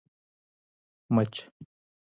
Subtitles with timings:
[1.15, 1.35] مچ 🐝